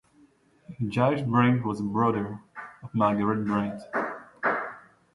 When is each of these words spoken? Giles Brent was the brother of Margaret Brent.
Giles 0.87 1.21
Brent 1.21 1.63
was 1.63 1.77
the 1.77 1.83
brother 1.83 2.39
of 2.81 2.89
Margaret 2.91 3.45
Brent. 3.45 3.83